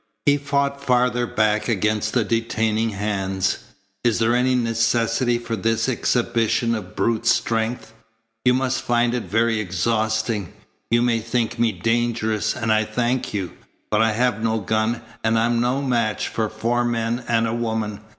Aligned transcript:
He 0.25 0.37
fought 0.37 0.83
farther 0.83 1.27
back 1.27 1.67
against 1.69 2.13
the 2.15 2.23
detaining 2.23 2.89
hands. 2.89 3.59
"Is 4.03 4.17
there 4.17 4.35
any 4.35 4.55
necessity 4.55 5.37
for 5.37 5.55
this 5.55 5.87
exhibition 5.87 6.73
of 6.73 6.95
brute 6.95 7.27
strength? 7.27 7.93
You 8.43 8.55
must 8.55 8.81
find 8.81 9.13
it 9.13 9.25
very 9.25 9.59
exhausting. 9.59 10.53
You 10.89 11.03
may 11.03 11.19
think 11.19 11.59
me 11.59 11.71
dangerous, 11.71 12.55
and 12.55 12.73
I 12.73 12.83
thank 12.83 13.31
you; 13.31 13.51
but 13.91 14.01
I 14.01 14.13
have 14.13 14.41
no 14.43 14.59
gun, 14.59 15.03
and 15.23 15.37
I'm 15.37 15.61
no 15.61 15.83
match 15.83 16.29
for 16.29 16.49
four 16.49 16.83
men 16.83 17.23
and 17.27 17.45
a 17.47 17.53
woman. 17.53 17.99